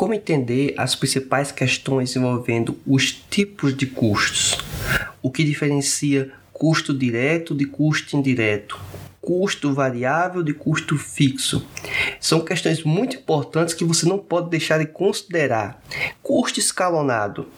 [0.00, 4.56] Como entender as principais questões envolvendo os tipos de custos?
[5.20, 8.80] O que diferencia custo direto de custo indireto?
[9.20, 11.64] custo variável de custo fixo.
[12.20, 15.82] São questões muito importantes que você não pode deixar de considerar.
[16.22, 17.48] Custo escalonado.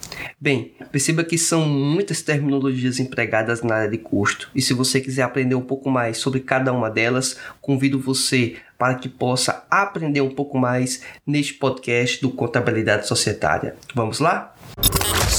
[0.41, 4.51] Bem, perceba que são muitas terminologias empregadas na área de custo.
[4.55, 8.95] E se você quiser aprender um pouco mais sobre cada uma delas, convido você para
[8.95, 13.77] que possa aprender um pouco mais neste podcast do Contabilidade Societária.
[13.95, 14.52] Vamos lá?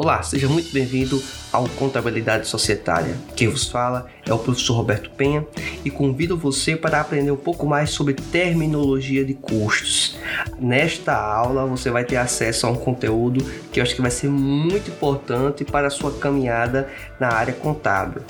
[0.00, 1.20] Olá, seja muito bem-vindo
[1.52, 3.16] ao Contabilidade Societária.
[3.34, 5.44] Quem vos fala é o professor Roberto Penha
[5.84, 10.16] e convido você para aprender um pouco mais sobre terminologia de custos.
[10.56, 14.28] Nesta aula você vai ter acesso a um conteúdo que eu acho que vai ser
[14.28, 18.22] muito importante para a sua caminhada na área contábil.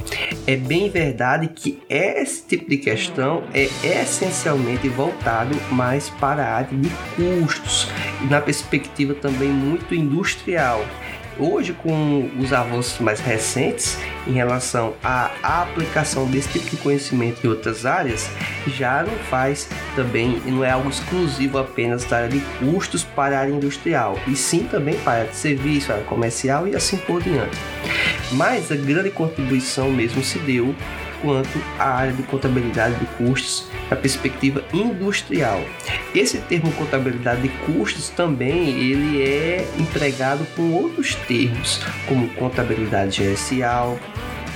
[0.46, 3.68] É bem verdade que esse tipo de questão é
[4.00, 7.88] essencialmente voltado mais para a área de custos
[8.22, 10.82] e na perspectiva também muito industrial
[11.38, 17.48] hoje com os avanços mais recentes em relação à aplicação desse tipo de conhecimento em
[17.48, 18.28] outras áreas,
[18.66, 23.40] já não faz também, não é algo exclusivo apenas da área de custos para a
[23.40, 27.22] área industrial, e sim também para a área de serviço, área comercial e assim por
[27.22, 27.56] diante.
[28.32, 30.74] Mas a grande contribuição mesmo se deu
[31.22, 35.60] quanto à área de contabilidade de custos na perspectiva industrial.
[36.14, 43.98] Esse termo contabilidade de custos também ele é empregado com outros termos, como contabilidade gerencial,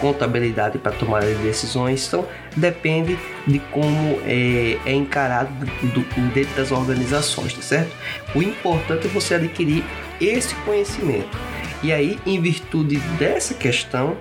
[0.02, 2.06] contabilidade para tomar de decisões.
[2.08, 2.26] Então,
[2.56, 3.16] depende
[3.46, 7.92] de como é, é encarado do, do, dentro das organizações, tá certo?
[8.34, 9.84] O importante é você adquirir
[10.20, 11.38] esse conhecimento.
[11.82, 14.16] E aí, em virtude dessa questão,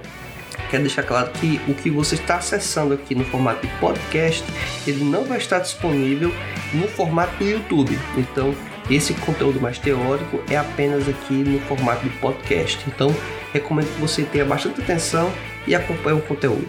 [0.71, 4.43] quero deixar claro que o que você está acessando aqui no formato de podcast,
[4.87, 6.33] ele não vai estar disponível
[6.73, 7.99] no formato do YouTube.
[8.17, 8.55] Então,
[8.89, 12.79] esse conteúdo mais teórico é apenas aqui no formato de podcast.
[12.87, 13.13] Então,
[13.51, 15.31] recomendo que você tenha bastante atenção
[15.67, 16.67] e acompanhe o conteúdo.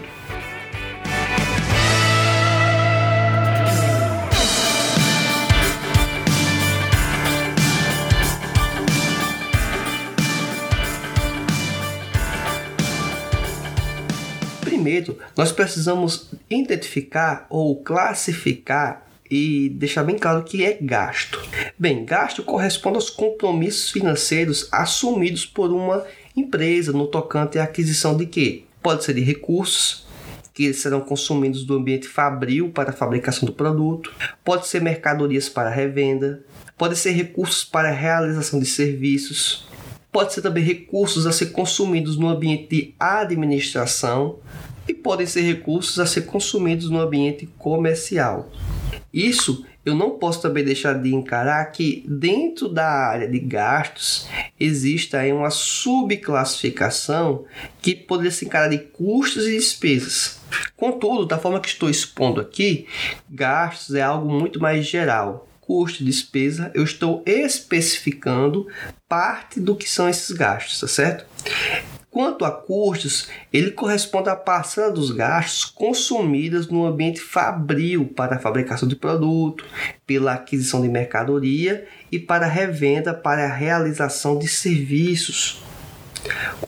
[14.83, 21.41] Primeiro, nós precisamos identificar ou classificar e deixar bem claro que é gasto.
[21.79, 26.05] Bem, gasto corresponde aos compromissos financeiros assumidos por uma
[26.35, 28.63] empresa no tocante à aquisição de quê?
[28.81, 30.05] Pode ser de recursos,
[30.53, 34.11] que serão consumidos do ambiente fabril para a fabricação do produto,
[34.43, 36.43] pode ser mercadorias para revenda,
[36.77, 39.65] pode ser recursos para realização de serviços,
[40.13, 44.39] pode ser também recursos a ser consumidos no ambiente de administração,
[44.87, 48.51] e podem ser recursos a ser consumidos no ambiente comercial.
[49.13, 54.27] Isso eu não posso também deixar de encarar que dentro da área de gastos
[54.57, 57.43] existe aí uma subclassificação
[57.81, 60.39] que poderia se encarar de custos e despesas.
[60.77, 62.87] Contudo, da forma que estou expondo aqui,
[63.29, 65.49] gastos é algo muito mais geral.
[65.59, 68.67] Custo e despesa, eu estou especificando
[69.07, 71.25] parte do que são esses gastos, tá certo?
[72.13, 78.39] Quanto a custos, ele corresponde à parcela dos gastos consumidas no ambiente fabril para a
[78.39, 79.65] fabricação de produto,
[80.05, 85.63] pela aquisição de mercadoria e para a revenda para a realização de serviços.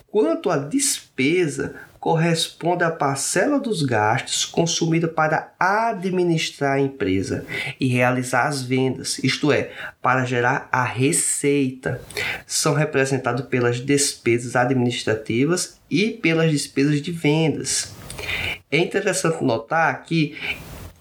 [0.08, 7.44] Quanto à despesa, corresponde à parcela dos gastos consumida para administrar a empresa
[7.80, 9.72] e realizar as vendas, isto é,
[10.04, 12.00] para gerar a receita.
[12.46, 17.92] São representados pelas despesas administrativas e pelas despesas de vendas.
[18.70, 20.38] É interessante notar que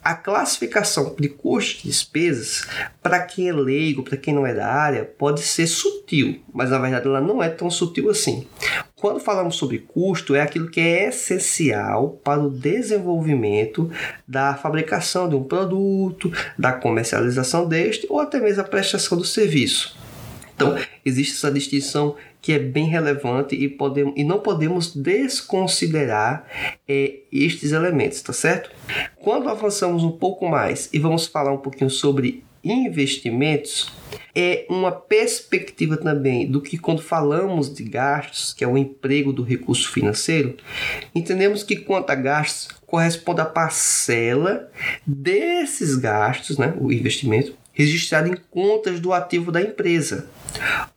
[0.04, 2.66] a classificação de custos e despesas,
[3.02, 6.78] para quem é leigo, para quem não é da área, pode ser sutil, mas na
[6.78, 8.46] verdade ela não é tão sutil assim.
[8.94, 13.90] Quando falamos sobre custo, é aquilo que é essencial para o desenvolvimento
[14.28, 19.96] da fabricação de um produto, da comercialização deste ou até mesmo a prestação do serviço.
[20.54, 22.14] Então, existe essa distinção
[22.44, 26.46] que é bem relevante e, podemos, e não podemos desconsiderar
[26.86, 28.68] é, estes elementos, tá certo?
[29.16, 33.90] Quando avançamos um pouco mais e vamos falar um pouquinho sobre investimentos,
[34.34, 39.42] é uma perspectiva também do que quando falamos de gastos, que é o emprego do
[39.42, 40.54] recurso financeiro,
[41.14, 44.70] entendemos que quanto a gastos corresponde à parcela
[45.06, 50.26] desses gastos, né, o investimento, registrado em contas do ativo da empresa.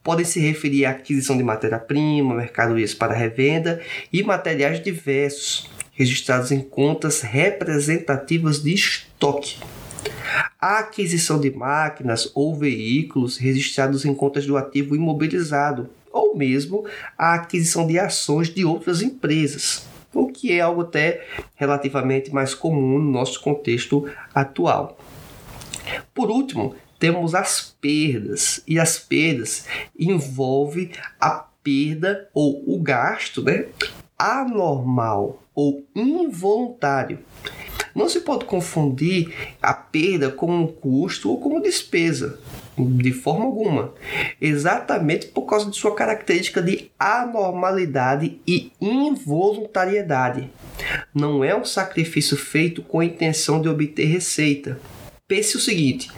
[0.04, 3.82] Podem se referir à aquisição de matéria-prima, mercadorias para revenda
[4.14, 9.58] e materiais diversos, registrados em contas representativas de estoque.
[10.62, 16.86] A aquisição de máquinas ou veículos registrados em contas do ativo imobilizado, ou mesmo
[17.18, 21.26] a aquisição de ações de outras empresas, o que é algo até
[21.56, 24.98] relativamente mais comum no nosso contexto atual.
[26.14, 29.66] Por último, temos as perdas, e as perdas
[29.98, 33.66] envolvem a perda ou o gasto né,
[34.18, 37.20] anormal ou involuntário.
[37.94, 42.40] Não se pode confundir a perda com um custo ou como despesa,
[42.78, 43.94] de forma alguma,
[44.40, 50.50] exatamente por causa de sua característica de anormalidade e involuntariedade.
[51.12, 54.80] Não é um sacrifício feito com a intenção de obter receita.
[55.28, 56.10] Pense o seguinte: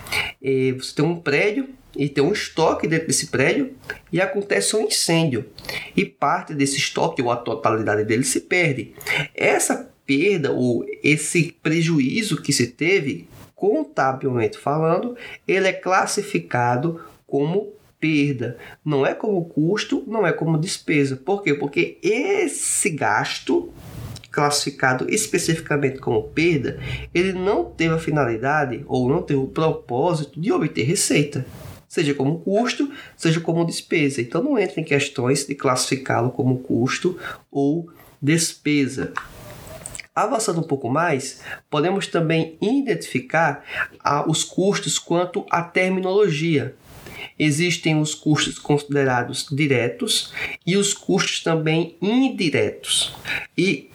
[0.41, 3.75] é, você tem um prédio e tem um estoque dentro desse prédio
[4.11, 5.49] e acontece um incêndio
[5.95, 8.93] e parte desse estoque ou a totalidade dele se perde.
[9.33, 15.15] Essa perda ou esse prejuízo que se teve, contabilmente falando,
[15.47, 18.57] ele é classificado como perda.
[18.83, 21.15] Não é como custo, não é como despesa.
[21.15, 21.53] Por quê?
[21.53, 23.71] Porque esse gasto
[24.31, 26.79] classificado especificamente como perda,
[27.13, 31.45] ele não teve a finalidade ou não teve o propósito de obter receita
[31.89, 34.21] seja como custo, seja como despesa.
[34.21, 37.19] Então não entra em questões de classificá-lo como custo
[37.51, 37.89] ou
[38.21, 39.11] despesa.
[40.13, 43.63] Avançando um pouco mais, podemos também identificar
[44.01, 46.75] ah, os custos quanto à terminologia.
[47.37, 50.33] Existem os custos considerados diretos
[50.65, 53.15] e os custos também indiretos.
[53.57, 53.89] E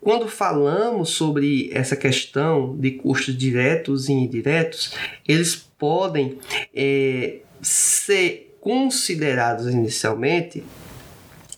[0.00, 4.94] quando falamos sobre essa questão de custos diretos e indiretos,
[5.26, 6.38] eles podem
[6.74, 10.64] é, ser considerados inicialmente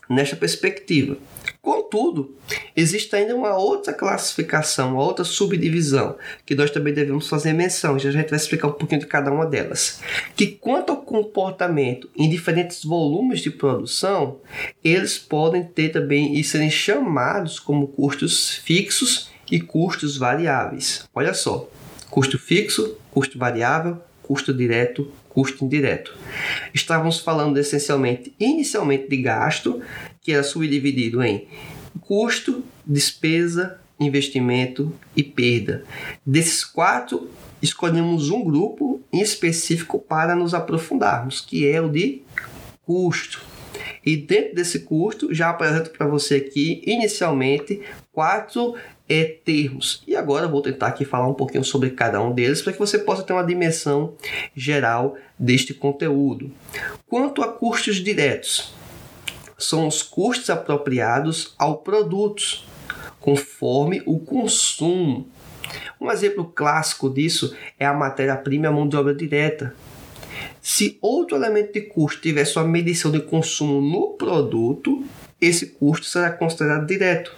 [0.09, 1.17] nesta perspectiva.
[1.63, 2.35] Contudo,
[2.75, 6.17] existe ainda uma outra classificação, uma outra subdivisão,
[6.47, 9.31] que nós também devemos fazer menção, já a gente vai explicar um pouquinho de cada
[9.31, 10.01] uma delas.
[10.35, 14.39] Que quanto ao comportamento em diferentes volumes de produção,
[14.83, 21.07] eles podem ter também e serem chamados como custos fixos e custos variáveis.
[21.15, 21.69] Olha só,
[22.09, 26.17] custo fixo, custo variável, custo direto, custo indireto.
[26.75, 29.81] Estávamos falando essencialmente, inicialmente, de gasto,
[30.21, 31.49] que era subdividido em
[32.01, 35.85] custo, despesa, investimento e perda.
[36.25, 37.31] Desses quatro,
[37.63, 42.23] escolhemos um grupo em específico para nos aprofundarmos, que é o de
[42.83, 43.41] custo.
[44.05, 47.83] E dentro desse custo, já apresento para você aqui, inicialmente,
[48.13, 48.75] quatro
[49.09, 50.03] é, termos.
[50.07, 52.99] E agora vou tentar aqui falar um pouquinho sobre cada um deles para que você
[52.99, 54.15] possa ter uma dimensão
[54.55, 56.51] geral deste conteúdo.
[57.07, 58.73] Quanto a custos diretos,
[59.61, 62.65] são os custos apropriados ao produto,
[63.21, 65.29] conforme o consumo.
[66.01, 69.75] Um exemplo clássico disso é a matéria-prima e a mão de obra direta.
[70.61, 75.05] Se outro elemento de custo tiver sua medição de consumo no produto,
[75.41, 77.35] esse custo será considerado direto.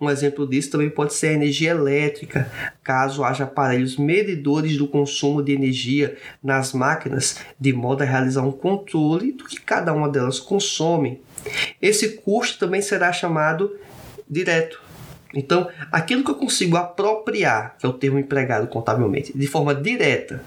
[0.00, 2.50] Um exemplo disso também pode ser a energia elétrica,
[2.82, 8.52] caso haja aparelhos medidores do consumo de energia nas máquinas, de modo a realizar um
[8.52, 11.20] controle do que cada uma delas consome.
[11.80, 13.76] Esse custo também será chamado
[14.28, 14.80] direto.
[15.34, 20.42] Então, aquilo que eu consigo apropriar, que é o termo empregado contabilmente, de forma direta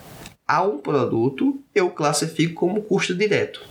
[0.47, 3.61] a um produto, eu classifico como custo direto.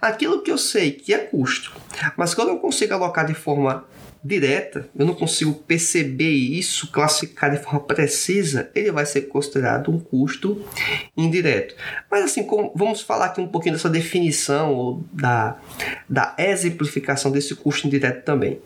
[0.00, 1.72] Aquilo que eu sei que é custo,
[2.16, 3.84] mas quando eu consigo alocar de forma
[4.22, 9.98] direta, eu não consigo perceber isso, classificar de forma precisa, ele vai ser considerado um
[9.98, 10.64] custo
[11.16, 11.74] indireto.
[12.10, 15.58] Mas assim, como, vamos falar aqui um pouquinho dessa definição ou da,
[16.08, 18.58] da exemplificação desse custo indireto também.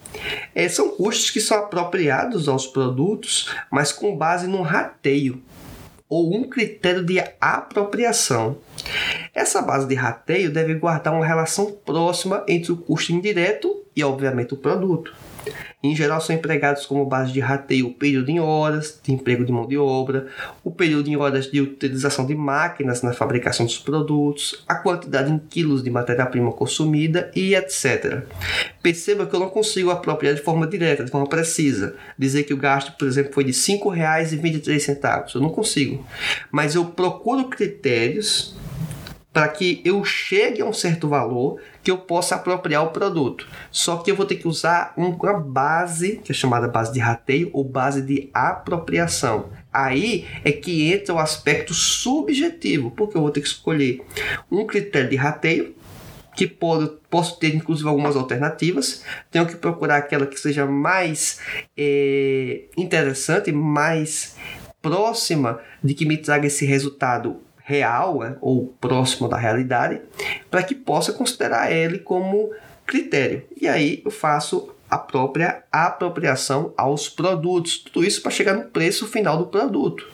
[0.55, 5.43] É, são custos que são apropriados aos produtos, mas com base no rateio
[6.11, 8.59] ou um critério de apropriação.
[9.33, 14.53] Essa base de rateio deve guardar uma relação próxima entre o custo indireto e, obviamente,
[14.53, 15.15] o produto.
[15.83, 19.53] Em geral, são empregados como base de rateio o período em horas de emprego de
[19.53, 20.27] mão de obra,
[20.63, 25.39] o período em horas de utilização de máquinas na fabricação dos produtos, a quantidade em
[25.39, 28.25] quilos de matéria-prima consumida e etc.
[28.83, 32.59] Perceba que eu não consigo apropriar de forma direta, de forma precisa, dizer que o
[32.59, 35.35] gasto, por exemplo, foi de R$ 5,23.
[35.35, 36.05] Eu não consigo.
[36.53, 38.55] Mas eu procuro critérios
[39.33, 43.49] para que eu chegue a um certo valor que eu possa apropriar o produto.
[43.71, 47.49] Só que eu vou ter que usar uma base, que é chamada base de rateio
[47.53, 49.51] ou base de apropriação.
[49.73, 54.03] Aí é que entra o aspecto subjetivo, porque eu vou ter que escolher
[54.51, 55.75] um critério de rateio
[56.35, 59.05] que pode, posso ter inclusive algumas alternativas.
[59.31, 61.41] Tenho que procurar aquela que seja mais
[61.77, 64.37] é, interessante, mais
[64.83, 70.01] próxima de que me traga esse resultado real né, ou próximo da realidade,
[70.51, 72.51] para que possa considerar ele como
[72.85, 73.45] critério.
[73.61, 77.79] E aí eu faço a própria apropriação aos produtos.
[77.79, 80.05] Tudo isso para chegar no preço final do produto.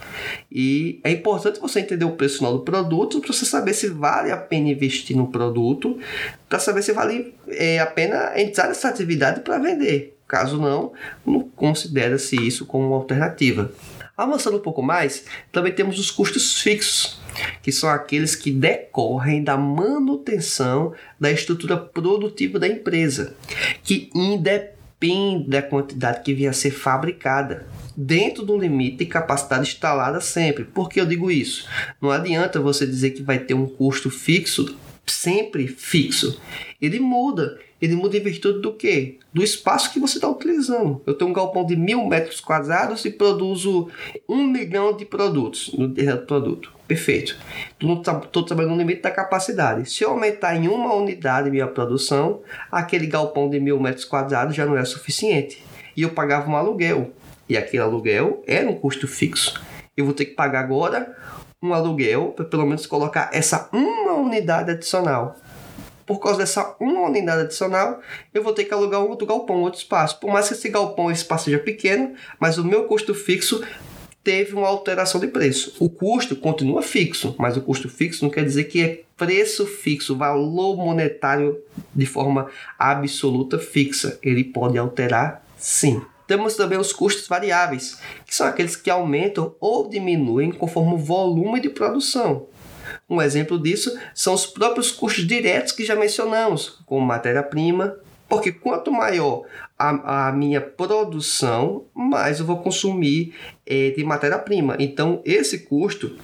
[0.53, 4.31] E é importante você entender o preço final do produto para você saber se vale
[4.31, 5.99] a pena investir no produto,
[6.47, 10.19] para saber se vale é, a pena entrar nessa atividade para vender.
[10.29, 10.93] Caso não,
[11.25, 13.73] não considera-se isso como uma alternativa.
[14.17, 17.21] Avançando um pouco mais, também temos os custos fixos,
[17.63, 23.37] que são aqueles que decorrem da manutenção da estrutura produtiva da empresa,
[23.83, 30.21] que independe da quantidade que vier a ser fabricada, dentro do limite de capacidade instalada
[30.21, 30.65] sempre.
[30.65, 31.69] Por que eu digo isso?
[32.01, 36.41] Não adianta você dizer que vai ter um custo fixo sempre fixo.
[36.81, 37.59] Ele muda.
[37.81, 39.19] Ele muda em virtude do quê?
[39.33, 41.03] Do espaço que você está utilizando.
[41.07, 43.89] Eu tenho um galpão de mil metros quadrados e produzo
[44.29, 45.93] um milhão de produtos no
[46.27, 46.73] produto.
[46.89, 47.37] Perfeito.
[47.79, 49.91] Estou trabalhando no limite da capacidade.
[49.91, 52.41] Se eu aumentar em uma unidade minha produção,
[52.71, 55.63] aquele galpão de mil metros quadrados já não é suficiente.
[55.97, 57.11] E eu pagava um aluguel.
[57.49, 59.61] E aquele aluguel era um custo fixo.
[59.97, 61.15] Eu vou ter que pagar agora
[61.63, 65.37] um aluguel para pelo menos colocar essa uma unidade adicional.
[66.07, 68.01] Por causa dessa uma unidade adicional,
[68.33, 70.21] eu vou ter que alugar um outro galpão, outro espaço.
[70.21, 73.63] Por mais que esse galpão, esse espaço seja pequeno, mas o meu custo fixo
[74.23, 75.77] teve uma alteração de preço.
[75.79, 80.17] O custo continua fixo, mas o custo fixo não quer dizer que é preço fixo,
[80.17, 81.59] valor monetário
[81.95, 82.49] de forma
[82.79, 84.19] absoluta fixa.
[84.23, 86.03] Ele pode alterar sim.
[86.27, 91.61] Temos também os custos variáveis, que são aqueles que aumentam ou diminuem conforme o volume
[91.61, 92.47] de produção.
[93.09, 97.97] Um exemplo disso são os próprios custos diretos que já mencionamos, como matéria-prima,
[98.29, 99.45] porque quanto maior
[99.79, 103.35] a, a, minha produção, mais eu vou consumir
[103.65, 104.77] é, de matéria-prima.
[104.81, 106.17] Então, esse custo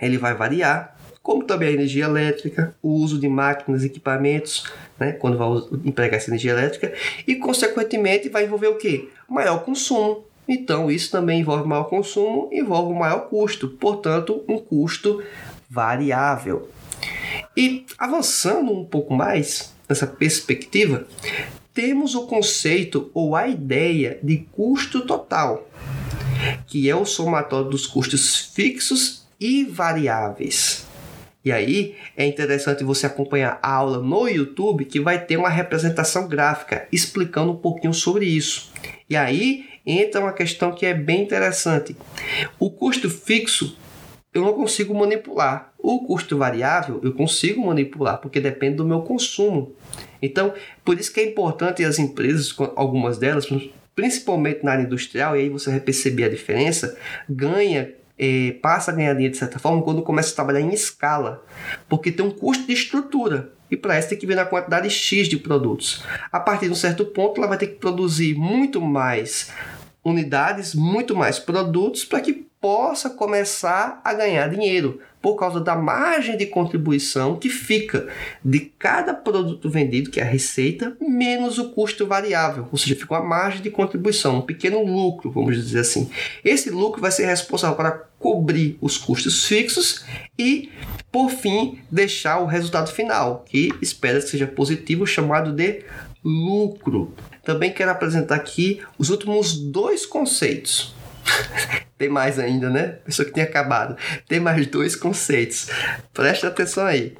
[0.00, 4.64] ele vai variar como também a energia elétrica, o uso de máquinas, equipamentos,
[4.98, 5.48] né, quando vai
[5.84, 6.92] empregar essa energia elétrica,
[7.26, 9.10] e consequentemente vai envolver o que?
[9.28, 10.24] Maior consumo.
[10.48, 15.22] Então isso também envolve maior consumo, envolve um maior custo, portanto, um custo
[15.70, 16.68] variável.
[17.56, 21.06] E avançando um pouco mais nessa perspectiva,
[21.72, 25.68] temos o conceito ou a ideia de custo total,
[26.66, 30.86] que é o somatório dos custos fixos e variáveis.
[31.42, 36.28] E aí é interessante você acompanhar a aula no YouTube que vai ter uma representação
[36.28, 38.70] gráfica explicando um pouquinho sobre isso.
[39.08, 41.96] E aí entra uma questão que é bem interessante.
[42.58, 43.76] O custo fixo
[44.32, 45.72] eu não consigo manipular.
[45.78, 49.74] O custo variável eu consigo manipular porque depende do meu consumo.
[50.22, 50.52] Então,
[50.84, 53.48] por isso que é importante as empresas, algumas delas,
[53.94, 56.96] principalmente na área industrial, e aí você vai perceber a diferença,
[57.28, 61.42] ganha é, passa a ganhar dinheiro de certa forma quando começa a trabalhar em escala,
[61.88, 63.50] porque tem um custo de estrutura.
[63.70, 66.04] E para isso tem que vir na quantidade X de produtos.
[66.30, 69.50] A partir de um certo ponto, ela vai ter que produzir muito mais
[70.04, 76.36] unidades, muito mais produtos para que possa começar a ganhar dinheiro por causa da margem
[76.36, 78.08] de contribuição que fica
[78.44, 83.14] de cada produto vendido, que é a receita, menos o custo variável, ou seja, fica
[83.14, 86.10] uma margem de contribuição, um pequeno lucro, vamos dizer assim.
[86.44, 90.04] Esse lucro vai ser responsável para cobrir os custos fixos
[90.38, 90.70] e,
[91.10, 95.82] por fim, deixar o resultado final, que espera que seja positivo, chamado de
[96.22, 97.14] lucro.
[97.44, 100.94] Também quero apresentar aqui os últimos dois conceitos
[101.98, 102.98] tem mais ainda, né?
[103.04, 103.96] Pensou que tinha acabado.
[104.28, 105.68] Tem mais dois conceitos.
[106.12, 107.16] Presta atenção aí.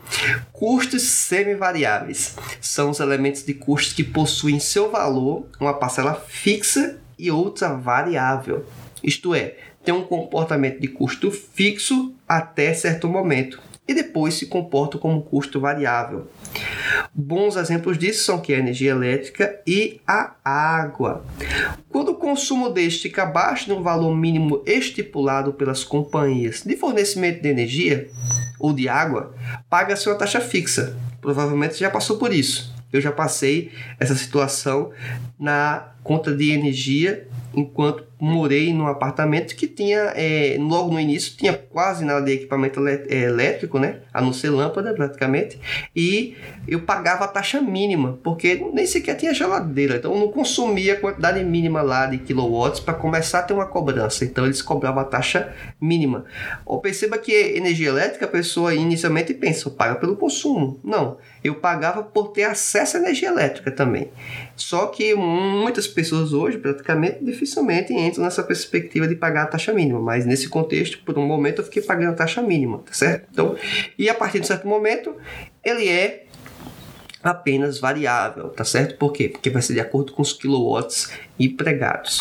[0.53, 7.31] Custos semivariáveis são os elementos de custos que possuem seu valor uma parcela fixa e
[7.31, 8.67] outra variável.
[9.03, 15.01] Isto é, tem um comportamento de custo fixo até certo momento e depois se comportam
[15.01, 16.29] como custo variável.
[17.13, 21.25] Bons exemplos disso são que a energia elétrica e a água.
[21.89, 27.49] Quando consumo deste fica abaixo de um valor mínimo estipulado pelas companhias de fornecimento de
[27.49, 28.09] energia
[28.57, 29.35] ou de água,
[29.69, 30.97] paga-se uma taxa fixa.
[31.21, 32.73] Provavelmente já passou por isso.
[32.93, 34.93] Eu já passei essa situação
[35.41, 41.55] na conta de energia enquanto morei num apartamento que tinha, é, logo no início, tinha
[41.55, 44.01] quase nada de equipamento é, elétrico, né?
[44.13, 45.59] A não ser lâmpada, praticamente.
[45.97, 46.37] E
[46.69, 49.97] eu pagava a taxa mínima, porque nem sequer tinha geladeira.
[49.97, 53.67] Então eu não consumia a quantidade mínima lá de kilowatts para começar a ter uma
[53.67, 54.25] cobrança.
[54.25, 56.27] Então eles cobravam a taxa mínima.
[56.67, 60.79] Ou perceba que energia elétrica, a pessoa inicialmente pensa, paga pelo consumo.
[60.85, 64.11] Não, eu pagava por ter acesso à energia elétrica também.
[64.55, 70.01] Só que muitas pessoas hoje, praticamente, dificilmente entram nessa perspectiva de pagar a taxa mínima,
[70.01, 73.29] mas nesse contexto, por um momento, eu fiquei pagando a taxa mínima, tá certo?
[73.31, 73.57] Então,
[73.99, 75.15] e a partir de um certo momento,
[75.65, 76.27] ele é
[77.23, 78.97] apenas variável, tá certo?
[78.97, 79.29] Por quê?
[79.29, 82.19] Porque vai ser de acordo com os kilowatts empregados.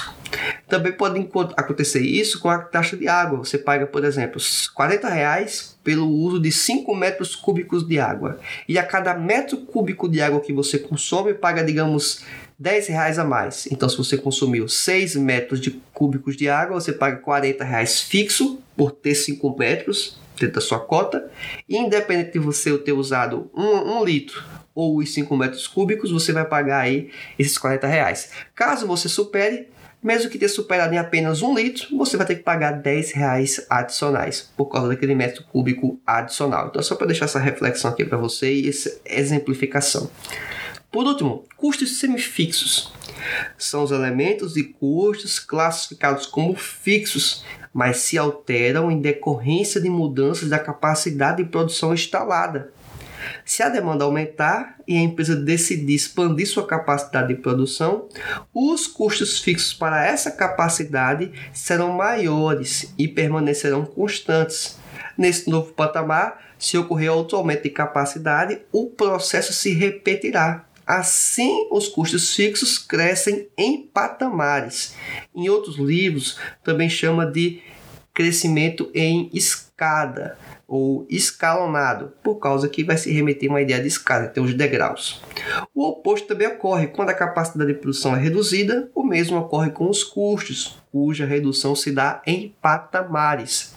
[0.68, 3.40] Também pode acontecer isso com a taxa de água.
[3.40, 4.40] Você paga, por exemplo,
[4.76, 8.40] 40 reais pelo uso de 5 metros cúbicos de água.
[8.68, 12.24] E a cada metro cúbico de água que você consome, paga, digamos,
[12.60, 13.68] 10 reais a mais.
[13.72, 18.62] Então, se você consumiu 6 metros de cúbicos de água, você paga 40 reais fixo
[18.76, 21.32] por ter 5 metros dentro da sua cota.
[21.70, 24.44] Independente de você ter usado 1 um, um litro
[24.76, 28.32] ou os 5 metros cúbicos, você vai pagar aí esses 40 reais.
[28.54, 29.70] Caso você supere,
[30.04, 33.66] mesmo que tenha superado em apenas um litro, você vai ter que pagar 10 reais
[33.70, 36.68] adicionais por causa daquele metro cúbico adicional.
[36.68, 40.10] Então, só para deixar essa reflexão aqui para você e essa exemplificação.
[40.92, 42.92] Por último, custos semifixos.
[43.58, 50.50] São os elementos e custos classificados como fixos, mas se alteram em decorrência de mudanças
[50.50, 52.74] da capacidade de produção instalada.
[53.46, 58.08] Se a demanda aumentar e a empresa decidir expandir sua capacidade de produção,
[58.54, 64.80] os custos fixos para essa capacidade serão maiores e permanecerão constantes.
[65.18, 70.66] Nesse novo patamar, se ocorrer outro aumento de capacidade, o processo se repetirá.
[70.90, 74.96] Assim, os custos fixos crescem em patamares.
[75.36, 77.62] Em outros livros, também chama de
[78.12, 80.36] crescimento em escada
[80.68, 84.56] ou escalonado, por causa que vai se remeter a uma ideia de escada, tem os
[84.56, 85.22] degraus.
[85.76, 89.88] O oposto também ocorre quando a capacidade de produção é reduzida, o mesmo ocorre com
[89.88, 93.76] os custos, cuja redução se dá em patamares.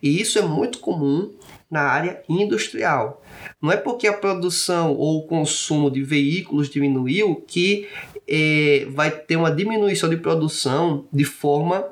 [0.00, 1.32] E isso é muito comum
[1.70, 3.22] na área industrial.
[3.60, 7.88] Não é porque a produção ou o consumo de veículos diminuiu que
[8.28, 11.84] eh, vai ter uma diminuição de produção de forma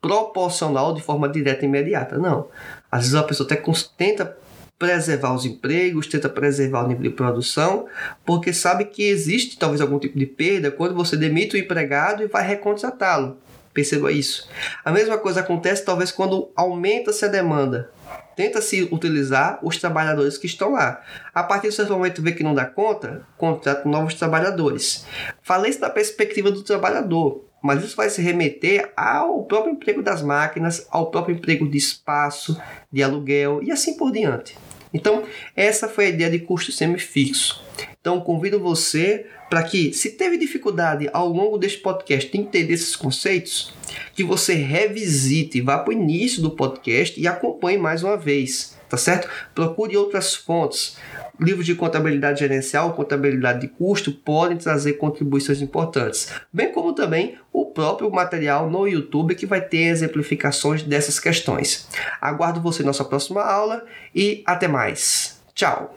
[0.00, 2.18] proporcional, de forma direta e imediata.
[2.18, 2.48] Não.
[2.90, 3.62] Às vezes a pessoa até
[3.96, 4.36] tenta
[4.78, 7.86] preservar os empregos, tenta preservar o nível de produção,
[8.24, 12.28] porque sabe que existe talvez algum tipo de perda quando você demite o empregado e
[12.28, 13.38] vai recontratá-lo.
[13.74, 14.48] Perceba isso.
[14.84, 17.90] A mesma coisa acontece talvez quando aumenta-se a demanda.
[18.38, 21.02] Tenta-se utilizar os trabalhadores que estão lá.
[21.34, 25.04] A partir desse momento vê que não dá conta, contrata novos trabalhadores.
[25.42, 30.22] Falei isso da perspectiva do trabalhador mas isso vai se remeter ao próprio emprego das
[30.22, 32.56] máquinas, ao próprio emprego de espaço,
[32.92, 34.56] de aluguel e assim por diante.
[34.92, 35.24] Então,
[35.54, 37.62] essa foi a ideia de custo semifixo.
[38.00, 42.94] Então, convido você para que, se teve dificuldade ao longo deste podcast de entender esses
[42.94, 43.74] conceitos,
[44.14, 48.96] que você revisite, vá para o início do podcast e acompanhe mais uma vez, tá
[48.96, 49.28] certo?
[49.54, 50.96] Procure outras fontes
[51.40, 57.66] livros de contabilidade gerencial, contabilidade de custo podem trazer contribuições importantes, bem como também o
[57.66, 61.86] próprio material no YouTube que vai ter exemplificações dessas questões.
[62.20, 65.38] Aguardo você na nossa próxima aula e até mais.
[65.54, 65.94] Tchau!